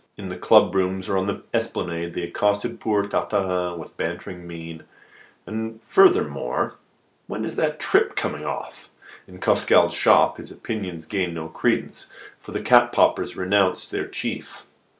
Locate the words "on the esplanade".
1.15-2.15